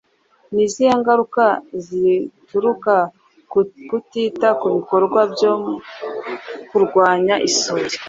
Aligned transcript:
Ni 0.53 0.61
izihe 0.67 0.93
ngaruka 0.99 1.43
zituruka 1.85 2.93
ku 3.51 3.59
kutita 3.89 4.47
ku 4.59 4.65
bikorwa 4.75 5.21
byo 5.33 5.51
kurwanya 6.69 7.35
isuri? 7.49 7.89